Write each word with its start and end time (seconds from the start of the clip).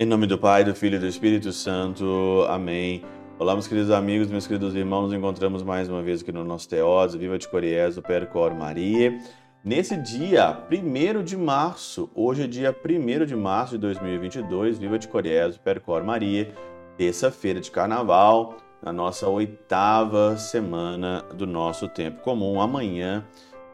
Em 0.00 0.06
nome 0.06 0.26
do 0.26 0.38
Pai, 0.38 0.64
do 0.64 0.74
Filho 0.74 0.96
e 0.96 0.98
do 0.98 1.06
Espírito 1.06 1.52
Santo. 1.52 2.46
Amém. 2.48 3.04
Olá, 3.38 3.52
meus 3.52 3.68
queridos 3.68 3.90
amigos, 3.90 4.28
meus 4.28 4.46
queridos 4.46 4.74
irmãos, 4.74 5.02
nos 5.02 5.12
encontramos 5.12 5.62
mais 5.62 5.90
uma 5.90 6.02
vez 6.02 6.22
aqui 6.22 6.32
no 6.32 6.42
nosso 6.42 6.66
Teóse, 6.70 7.18
Viva 7.18 7.36
de 7.36 7.46
Coriés, 7.46 7.96
do 7.96 8.02
Percor 8.02 8.54
Maria. 8.54 9.18
Nesse 9.62 9.98
dia, 9.98 10.58
1 10.72 11.22
de 11.22 11.36
março, 11.36 12.10
hoje 12.14 12.44
é 12.44 12.46
dia 12.46 12.74
1 12.74 13.26
de 13.26 13.36
março 13.36 13.72
de 13.72 13.78
2022, 13.82 14.78
Viva 14.78 14.98
de 14.98 15.06
Coriés, 15.06 15.56
do 15.56 15.60
Percor 15.60 16.02
Maria, 16.02 16.50
terça-feira 16.96 17.60
de 17.60 17.70
carnaval, 17.70 18.56
na 18.82 18.92
nossa 18.92 19.28
oitava 19.28 20.36
semana 20.36 21.24
do 21.34 21.46
nosso 21.46 21.88
tempo 21.88 22.22
comum. 22.22 22.60
Amanhã, 22.60 23.24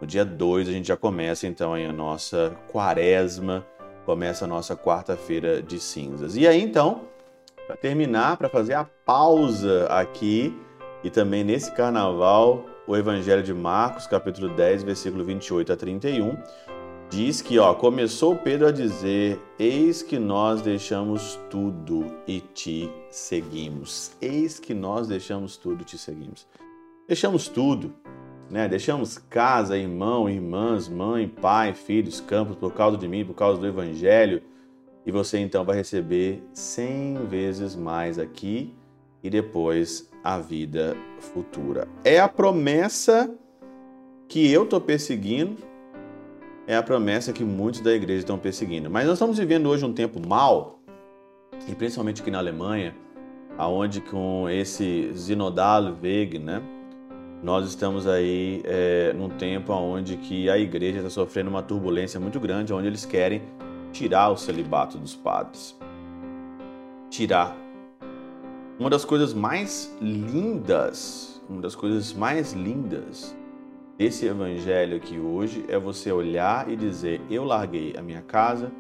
no 0.01 0.07
dia 0.07 0.25
2, 0.25 0.69
a 0.69 0.73
gente 0.73 0.89
já 0.89 0.97
começa 0.97 1.47
então 1.47 1.75
a 1.75 1.93
nossa 1.93 2.57
quaresma, 2.71 3.65
começa 4.05 4.45
a 4.45 4.49
nossa 4.49 4.77
quarta-feira 4.77 5.63
de 5.63 5.79
cinzas. 5.79 6.37
E 6.37 6.47
aí 6.47 6.61
então, 6.61 7.03
para 7.67 7.77
terminar, 7.77 8.37
para 8.37 8.49
fazer 8.49 8.75
a 8.75 8.85
pausa 8.85 9.87
aqui 9.87 10.57
e 11.03 11.11
também 11.11 11.45
nesse 11.45 11.73
carnaval, 11.73 12.65
o 12.87 12.97
Evangelho 12.97 13.43
de 13.43 13.53
Marcos, 13.53 14.07
capítulo 14.07 14.49
10, 14.55 14.85
versículo 14.85 15.25
28 15.25 15.73
a 15.73 15.77
31, 15.77 16.37
diz 17.11 17.43
que, 17.43 17.59
ó, 17.59 17.75
começou 17.75 18.37
Pedro 18.37 18.69
a 18.69 18.73
dizer: 18.73 19.41
Eis 19.59 20.03
que 20.03 20.19
nós 20.19 20.63
deixamos 20.63 21.39
tudo 21.51 22.07
e 22.27 22.41
te 22.41 22.91
seguimos. 23.11 24.13
Eis 24.21 24.59
que 24.59 24.75
nós 24.75 25.09
deixamos 25.09 25.57
tudo 25.57 25.83
e 25.83 25.85
te 25.85 25.99
seguimos. 25.99 26.47
Deixamos 27.07 27.49
tudo, 27.49 27.95
né? 28.51 28.69
Deixamos 28.69 29.19
casa, 29.19 29.77
irmão, 29.77 30.29
irmãs, 30.29 30.89
mãe, 30.89 31.29
pai, 31.29 31.75
filhos, 31.75 32.21
campos 32.21 32.57
por 32.57 32.73
causa 32.73 32.97
de 32.97 33.07
mim, 33.07 33.25
por 33.25 33.35
causa 33.35 33.61
do 33.61 33.67
Evangelho 33.67 34.43
e 35.07 35.13
você 35.13 35.39
então 35.39 35.65
vai 35.65 35.77
receber 35.77 36.43
cem 36.53 37.15
vezes 37.29 37.77
mais 37.77 38.19
aqui 38.19 38.75
e 39.23 39.31
depois 39.31 40.11
a 40.23 40.39
vida 40.39 40.97
futura. 41.21 41.87
É 42.03 42.19
a 42.19 42.29
promessa 42.29 43.33
que 44.27 44.51
eu 44.51 44.65
estou 44.65 44.81
perseguindo, 44.81 45.63
é 46.67 46.77
a 46.77 46.83
promessa 46.83 47.33
que 47.33 47.45
muitos 47.45 47.81
da 47.81 47.93
igreja 47.93 48.21
estão 48.21 48.39
perseguindo. 48.39 48.91
Mas 48.91 49.05
nós 49.05 49.15
estamos 49.15 49.39
vivendo 49.39 49.69
hoje 49.69 49.85
um 49.85 49.93
tempo 49.93 50.21
mal, 50.27 50.81
e 51.69 51.75
principalmente 51.75 52.21
aqui 52.21 52.31
na 52.31 52.39
Alemanha, 52.39 52.95
aonde 53.57 54.01
com 54.01 54.49
esse 54.49 55.13
Zinodal 55.15 55.97
Weg, 56.03 56.39
né? 56.39 56.63
Nós 57.43 57.69
estamos 57.69 58.07
aí 58.07 58.63
é, 58.65 59.13
num 59.13 59.29
tempo 59.29 59.73
onde 59.73 60.17
que 60.17 60.51
a 60.51 60.59
igreja 60.59 60.99
está 60.99 61.11
sofrendo 61.11 61.51
uma 61.51 61.63
turbulência 61.63 62.19
muito 62.19 62.41
grande, 62.41 62.73
onde 62.73 62.89
eles 62.89 63.05
querem 63.05 63.43
tirar 63.93 64.31
o 64.31 64.37
celibato 64.37 64.99
dos 64.99 65.15
padres. 65.15 65.77
Tirar. 67.09 67.57
Uma 68.79 68.91
das 68.91 69.05
coisas 69.05 69.33
mais 69.33 69.97
lindas, 70.01 71.41
uma 71.49 71.63
das 71.63 71.75
coisas 71.75 72.13
mais 72.13 72.53
lindas 72.53 73.35
desse 73.97 74.27
evangelho 74.27 74.97
aqui 74.97 75.19
hoje 75.19 75.65
é 75.69 75.79
você 75.79 76.13
olhar 76.13 76.71
e 76.71 76.77
dizer: 76.77 77.21
Eu 77.31 77.45
larguei 77.45 77.95
a 77.97 78.03
minha 78.03 78.23
casa, 78.23 78.71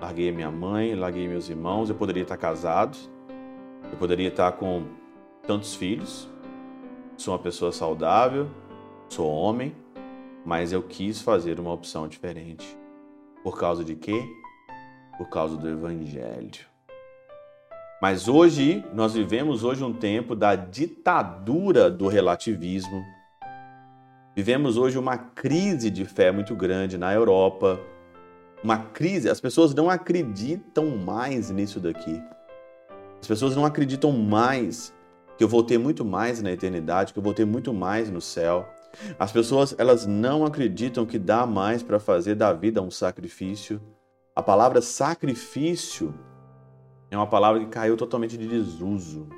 larguei 0.00 0.28
a 0.28 0.32
minha 0.32 0.50
mãe, 0.50 0.94
larguei 0.94 1.26
meus 1.28 1.48
irmãos, 1.48 1.88
eu 1.88 1.96
poderia 1.96 2.22
estar 2.22 2.36
casado, 2.36 2.96
eu 3.90 3.98
poderia 3.98 4.28
estar 4.28 4.52
com 4.52 4.84
tantos 5.46 5.74
filhos, 5.74 6.28
sou 7.16 7.34
uma 7.34 7.40
pessoa 7.40 7.72
saudável, 7.72 8.48
sou 9.08 9.30
homem, 9.30 9.74
mas 10.44 10.72
eu 10.72 10.82
quis 10.82 11.20
fazer 11.20 11.58
uma 11.58 11.72
opção 11.72 12.06
diferente. 12.06 12.76
Por 13.42 13.58
causa 13.58 13.84
de 13.84 13.94
quê? 13.96 14.22
por 15.20 15.28
causa 15.28 15.54
do 15.54 15.68
Evangelho. 15.68 16.64
Mas 18.00 18.26
hoje, 18.26 18.82
nós 18.94 19.12
vivemos 19.12 19.62
hoje 19.62 19.84
um 19.84 19.92
tempo 19.92 20.34
da 20.34 20.56
ditadura 20.56 21.90
do 21.90 22.08
relativismo. 22.08 23.04
Vivemos 24.40 24.78
hoje 24.78 24.98
uma 24.98 25.18
crise 25.18 25.90
de 25.90 26.06
fé 26.06 26.32
muito 26.32 26.56
grande 26.56 26.96
na 26.96 27.12
Europa. 27.12 27.78
Uma 28.64 28.78
crise, 28.78 29.28
as 29.28 29.38
pessoas 29.38 29.74
não 29.74 29.90
acreditam 29.90 30.96
mais 30.96 31.50
nisso 31.50 31.78
daqui. 31.78 32.22
As 33.20 33.26
pessoas 33.26 33.54
não 33.54 33.66
acreditam 33.66 34.12
mais 34.12 34.94
que 35.36 35.44
eu 35.44 35.48
vou 35.48 35.62
ter 35.62 35.76
muito 35.76 36.06
mais 36.06 36.40
na 36.40 36.50
eternidade, 36.50 37.12
que 37.12 37.18
eu 37.18 37.22
vou 37.22 37.34
ter 37.34 37.44
muito 37.44 37.74
mais 37.74 38.08
no 38.08 38.18
céu. 38.18 38.66
As 39.18 39.30
pessoas, 39.30 39.74
elas 39.76 40.06
não 40.06 40.46
acreditam 40.46 41.04
que 41.04 41.18
dá 41.18 41.44
mais 41.44 41.82
para 41.82 42.00
fazer 42.00 42.34
da 42.34 42.50
vida 42.50 42.80
um 42.80 42.90
sacrifício. 42.90 43.78
A 44.34 44.42
palavra 44.42 44.80
sacrifício 44.80 46.14
é 47.10 47.16
uma 47.16 47.26
palavra 47.26 47.60
que 47.60 47.66
caiu 47.66 47.94
totalmente 47.94 48.38
de 48.38 48.48
desuso. 48.48 49.28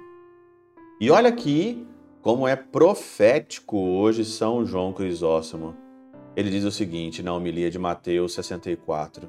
E 1.00 1.10
olha 1.10 1.28
aqui 1.28 1.84
como 2.22 2.46
é 2.46 2.54
profético 2.54 3.76
hoje 3.76 4.24
São 4.24 4.64
João 4.64 4.92
Crisóstomo. 4.92 5.74
Ele 6.36 6.50
diz 6.50 6.62
o 6.62 6.70
seguinte 6.70 7.20
na 7.20 7.34
homilia 7.34 7.68
de 7.68 7.80
Mateus 7.80 8.32
64. 8.34 9.28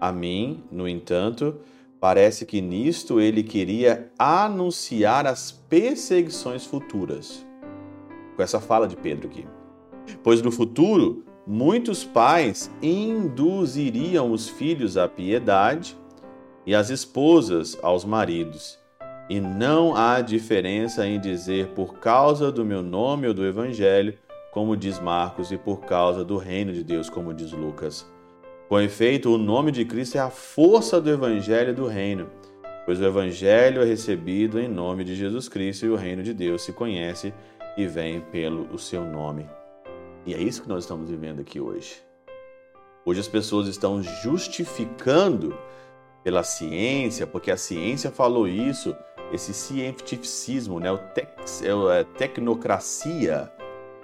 A 0.00 0.10
mim, 0.10 0.64
no 0.72 0.88
entanto, 0.88 1.60
parece 2.00 2.44
que 2.44 2.60
nisto 2.60 3.20
ele 3.20 3.44
queria 3.44 4.10
anunciar 4.18 5.24
as 5.24 5.52
perseguições 5.52 6.66
futuras. 6.66 7.46
Com 8.34 8.42
essa 8.42 8.58
fala 8.58 8.88
de 8.88 8.96
Pedro 8.96 9.28
aqui. 9.28 9.46
Pois 10.20 10.42
no 10.42 10.50
futuro 10.50 11.24
muitos 11.46 12.02
pais 12.04 12.68
induziriam 12.82 14.32
os 14.32 14.48
filhos 14.48 14.96
à 14.96 15.06
piedade 15.06 15.96
e 16.66 16.74
as 16.74 16.90
esposas 16.90 17.78
aos 17.82 18.04
maridos. 18.04 18.79
E 19.30 19.40
não 19.40 19.94
há 19.94 20.20
diferença 20.20 21.06
em 21.06 21.20
dizer 21.20 21.68
por 21.68 22.00
causa 22.00 22.50
do 22.50 22.64
meu 22.64 22.82
nome 22.82 23.28
ou 23.28 23.32
do 23.32 23.46
evangelho, 23.46 24.18
como 24.50 24.76
diz 24.76 24.98
Marcos, 24.98 25.52
e 25.52 25.56
por 25.56 25.82
causa 25.82 26.24
do 26.24 26.36
reino 26.36 26.72
de 26.72 26.82
Deus, 26.82 27.08
como 27.08 27.32
diz 27.32 27.52
Lucas. 27.52 28.04
Com 28.68 28.80
efeito, 28.80 29.32
o 29.32 29.38
nome 29.38 29.70
de 29.70 29.84
Cristo 29.84 30.16
é 30.16 30.20
a 30.20 30.30
força 30.30 31.00
do 31.00 31.08
evangelho 31.08 31.70
e 31.70 31.74
do 31.74 31.86
reino, 31.86 32.28
pois 32.84 33.00
o 33.00 33.04
evangelho 33.04 33.82
é 33.82 33.84
recebido 33.84 34.58
em 34.58 34.66
nome 34.66 35.04
de 35.04 35.14
Jesus 35.14 35.48
Cristo 35.48 35.86
e 35.86 35.90
o 35.90 35.96
reino 35.96 36.24
de 36.24 36.34
Deus 36.34 36.62
se 36.62 36.72
conhece 36.72 37.32
e 37.76 37.86
vem 37.86 38.20
pelo 38.32 38.66
o 38.74 38.80
seu 38.80 39.04
nome. 39.04 39.48
E 40.26 40.34
é 40.34 40.38
isso 40.42 40.62
que 40.62 40.68
nós 40.68 40.82
estamos 40.82 41.08
vivendo 41.08 41.38
aqui 41.38 41.60
hoje. 41.60 42.02
Hoje 43.06 43.20
as 43.20 43.28
pessoas 43.28 43.68
estão 43.68 44.02
justificando 44.02 45.56
pela 46.22 46.42
ciência, 46.42 47.26
porque 47.26 47.50
a 47.50 47.56
ciência 47.56 48.10
falou 48.10 48.46
isso, 48.46 48.94
esse 49.32 49.54
cientificismo, 49.54 50.80
né, 50.80 50.90
o 50.90 50.98
tex, 50.98 51.62
é 51.62 51.70
a 51.70 51.94
é 51.96 52.04
tecnocracia, 52.04 53.50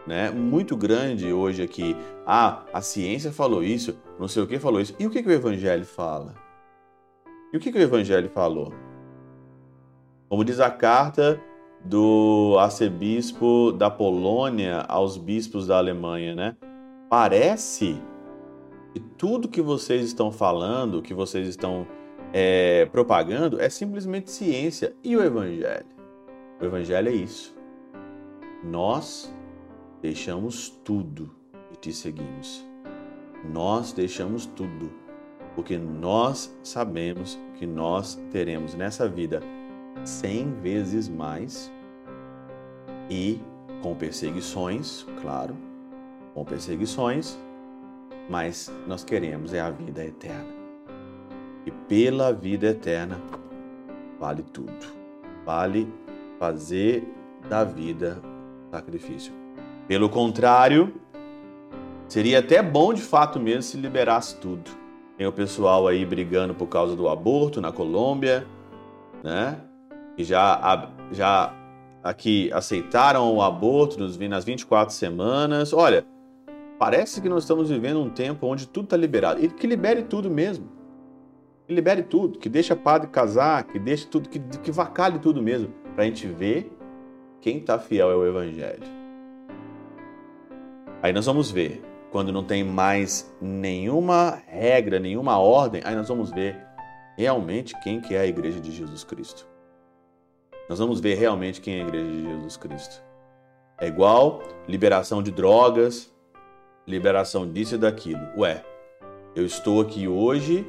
né, 0.06 0.30
muito 0.30 0.76
grande 0.76 1.32
hoje 1.32 1.62
aqui. 1.62 1.96
Ah, 2.26 2.62
a 2.72 2.80
ciência 2.80 3.32
falou 3.32 3.62
isso, 3.62 3.98
não 4.18 4.28
sei 4.28 4.42
o 4.42 4.46
que 4.46 4.58
falou 4.58 4.80
isso. 4.80 4.94
E 4.98 5.06
o 5.06 5.10
que, 5.10 5.22
que 5.22 5.28
o 5.28 5.32
Evangelho 5.32 5.84
fala? 5.84 6.34
E 7.52 7.56
o 7.56 7.60
que, 7.60 7.72
que 7.72 7.78
o 7.78 7.82
Evangelho 7.82 8.30
falou? 8.30 8.72
Como 10.28 10.44
diz 10.44 10.60
a 10.60 10.70
carta 10.70 11.40
do 11.84 12.56
arcebispo 12.58 13.72
da 13.72 13.88
Polônia 13.88 14.80
aos 14.88 15.16
bispos 15.16 15.66
da 15.66 15.78
Alemanha, 15.78 16.34
né? 16.34 16.56
Parece 17.08 18.00
que 18.92 19.00
tudo 19.00 19.48
que 19.48 19.62
vocês 19.62 20.04
estão 20.04 20.32
falando, 20.32 21.02
que 21.02 21.14
vocês 21.14 21.46
estão 21.46 21.86
é, 22.32 22.86
propagando, 22.86 23.60
é 23.60 23.68
simplesmente 23.68 24.30
ciência. 24.30 24.94
E 25.02 25.16
o 25.16 25.22
Evangelho? 25.22 25.86
O 26.60 26.64
Evangelho 26.64 27.08
é 27.08 27.12
isso. 27.12 27.56
Nós 28.62 29.32
deixamos 30.00 30.68
tudo 30.68 31.34
e 31.72 31.76
te 31.76 31.92
seguimos. 31.92 32.66
Nós 33.52 33.92
deixamos 33.92 34.46
tudo, 34.46 34.90
porque 35.54 35.76
nós 35.78 36.56
sabemos 36.62 37.38
que 37.54 37.66
nós 37.66 38.16
teremos 38.30 38.74
nessa 38.74 39.08
vida 39.08 39.40
cem 40.04 40.52
vezes 40.60 41.08
mais 41.08 41.72
e 43.08 43.40
com 43.82 43.94
perseguições, 43.94 45.06
claro, 45.20 45.56
com 46.34 46.44
perseguições, 46.44 47.38
mas 48.28 48.72
nós 48.86 49.04
queremos 49.04 49.54
é 49.54 49.60
a 49.60 49.70
vida 49.70 50.04
eterna. 50.04 50.65
E 51.66 51.70
pela 51.70 52.32
vida 52.32 52.68
eterna 52.68 53.20
vale 54.18 54.42
tudo. 54.42 54.72
Vale 55.44 55.92
fazer 56.38 57.04
da 57.48 57.64
vida 57.64 58.22
sacrifício. 58.70 59.32
Pelo 59.86 60.08
contrário, 60.08 60.94
seria 62.08 62.38
até 62.38 62.62
bom 62.62 62.94
de 62.94 63.02
fato 63.02 63.38
mesmo 63.38 63.62
se 63.62 63.76
liberasse 63.76 64.36
tudo. 64.36 64.70
Tem 65.16 65.26
o 65.26 65.32
pessoal 65.32 65.88
aí 65.88 66.04
brigando 66.04 66.54
por 66.54 66.66
causa 66.66 66.94
do 66.94 67.08
aborto 67.08 67.60
na 67.60 67.72
Colômbia, 67.72 68.46
né? 69.24 69.58
E 70.16 70.24
já, 70.24 70.90
já 71.10 71.52
que 72.16 72.52
aceitaram 72.52 73.34
o 73.34 73.42
aborto 73.42 73.98
nas 73.98 74.44
24 74.44 74.94
semanas. 74.94 75.72
Olha, 75.72 76.06
parece 76.78 77.20
que 77.20 77.28
nós 77.28 77.44
estamos 77.44 77.70
vivendo 77.70 78.00
um 78.00 78.10
tempo 78.10 78.46
onde 78.46 78.68
tudo 78.68 78.84
está 78.84 78.96
liberado. 78.96 79.44
E 79.44 79.48
que 79.48 79.66
libere 79.66 80.02
tudo 80.02 80.30
mesmo. 80.30 80.75
Que 81.66 81.74
libere 81.74 82.04
tudo, 82.04 82.38
que 82.38 82.48
deixe 82.48 82.74
padre 82.76 83.08
casar, 83.08 83.64
que 83.64 83.78
deixe 83.78 84.06
tudo, 84.06 84.28
que, 84.28 84.38
que 84.38 84.70
vacale 84.70 85.18
tudo 85.18 85.42
mesmo, 85.42 85.72
para 85.94 86.04
a 86.04 86.06
gente 86.06 86.26
ver 86.28 86.70
quem 87.40 87.58
está 87.58 87.76
fiel 87.76 88.10
ao 88.10 88.24
Evangelho. 88.24 88.84
Aí 91.02 91.12
nós 91.12 91.26
vamos 91.26 91.50
ver, 91.50 91.82
quando 92.12 92.32
não 92.32 92.44
tem 92.44 92.62
mais 92.62 93.34
nenhuma 93.40 94.40
regra, 94.46 95.00
nenhuma 95.00 95.38
ordem, 95.38 95.82
aí 95.84 95.96
nós 95.96 96.08
vamos 96.08 96.30
ver 96.30 96.56
realmente 97.16 97.74
quem 97.80 98.00
que 98.00 98.14
é 98.14 98.20
a 98.20 98.26
igreja 98.26 98.60
de 98.60 98.70
Jesus 98.70 99.02
Cristo. 99.02 99.46
Nós 100.68 100.78
vamos 100.78 101.00
ver 101.00 101.14
realmente 101.14 101.60
quem 101.60 101.80
é 101.80 101.82
a 101.82 101.86
igreja 101.88 102.10
de 102.10 102.22
Jesus 102.28 102.56
Cristo. 102.56 103.02
É 103.78 103.88
igual 103.88 104.40
liberação 104.68 105.20
de 105.20 105.32
drogas, 105.32 106.14
liberação 106.86 107.50
disso 107.50 107.74
e 107.74 107.78
daquilo. 107.78 108.22
Ué, 108.36 108.64
eu 109.34 109.44
estou 109.44 109.80
aqui 109.80 110.06
hoje 110.06 110.66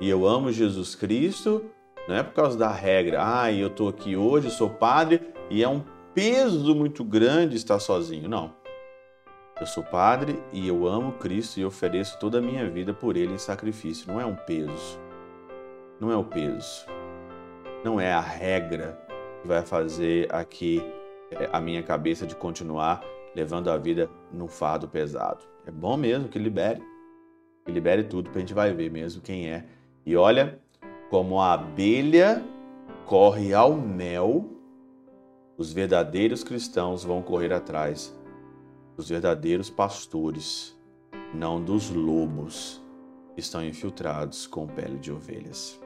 e 0.00 0.08
eu 0.08 0.26
amo 0.26 0.52
Jesus 0.52 0.94
Cristo, 0.94 1.64
não 2.08 2.14
é 2.14 2.22
por 2.22 2.32
causa 2.32 2.56
da 2.56 2.70
regra. 2.70 3.18
Ah, 3.20 3.52
eu 3.52 3.66
estou 3.66 3.88
aqui 3.88 4.16
hoje, 4.16 4.50
sou 4.50 4.70
padre 4.70 5.20
e 5.50 5.62
é 5.62 5.68
um 5.68 5.82
peso 6.14 6.74
muito 6.74 7.04
grande 7.04 7.56
estar 7.56 7.78
sozinho. 7.78 8.28
Não. 8.28 8.54
Eu 9.60 9.66
sou 9.66 9.82
padre 9.82 10.40
e 10.52 10.68
eu 10.68 10.86
amo 10.86 11.12
Cristo 11.12 11.58
e 11.58 11.64
ofereço 11.64 12.18
toda 12.18 12.38
a 12.38 12.40
minha 12.40 12.68
vida 12.70 12.94
por 12.94 13.16
Ele 13.16 13.34
em 13.34 13.38
sacrifício. 13.38 14.10
Não 14.10 14.20
é 14.20 14.24
um 14.24 14.36
peso. 14.36 14.98
Não 16.00 16.12
é 16.12 16.16
o 16.16 16.24
peso. 16.24 16.86
Não 17.84 18.00
é 18.00 18.12
a 18.12 18.20
regra 18.20 18.98
que 19.42 19.48
vai 19.48 19.62
fazer 19.62 20.32
aqui 20.32 20.80
é, 21.30 21.48
a 21.52 21.60
minha 21.60 21.82
cabeça 21.82 22.26
de 22.26 22.36
continuar 22.36 23.04
levando 23.34 23.68
a 23.68 23.76
vida 23.76 24.08
num 24.32 24.48
fardo 24.48 24.88
pesado. 24.88 25.44
É 25.66 25.70
bom 25.70 25.96
mesmo 25.96 26.28
que 26.28 26.38
libere. 26.38 26.82
Que 27.64 27.72
libere 27.72 28.04
tudo, 28.04 28.30
para 28.30 28.38
a 28.38 28.40
gente 28.40 28.54
vai 28.54 28.72
ver 28.72 28.90
mesmo 28.90 29.20
quem 29.20 29.50
é. 29.50 29.66
E 30.08 30.16
olha, 30.16 30.58
como 31.10 31.38
a 31.38 31.52
abelha 31.52 32.42
corre 33.04 33.52
ao 33.52 33.76
mel, 33.76 34.46
os 35.58 35.70
verdadeiros 35.70 36.42
cristãos 36.42 37.04
vão 37.04 37.20
correr 37.20 37.52
atrás 37.52 38.18
dos 38.96 39.10
verdadeiros 39.10 39.68
pastores, 39.68 40.74
não 41.34 41.62
dos 41.62 41.90
lobos 41.90 42.82
que 43.34 43.40
estão 43.40 43.62
infiltrados 43.62 44.46
com 44.46 44.66
pele 44.66 44.96
de 44.96 45.12
ovelhas. 45.12 45.78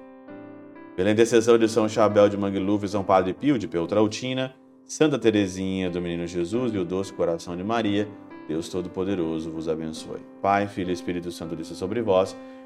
Pela 0.95 1.11
intercessão 1.11 1.59
de 1.59 1.69
São 1.69 1.89
Chabel 1.89 2.29
de 2.29 2.37
Mangluf, 2.37 2.87
São 2.87 3.03
Padre 3.03 3.35
Pio 3.35 3.59
de 3.59 3.67
Peltrautina, 3.67 4.55
Santa 4.85 5.19
Teresinha 5.19 5.91
do 5.91 6.01
Menino 6.01 6.29
Jesus 6.29 6.73
e 6.73 6.79
o 6.79 6.85
Doce 6.85 7.13
Coração 7.13 7.57
de 7.57 7.65
Maria, 7.65 8.09
Deus 8.47 8.69
Todo-Poderoso 8.69 9.51
vos 9.51 9.69
abençoe. 9.69 10.21
Pai, 10.41 10.69
Filho 10.69 10.91
e 10.91 10.93
Espírito 10.93 11.33
Santo 11.33 11.57
desça 11.57 11.75
sobre 11.75 12.01
vós 12.01 12.37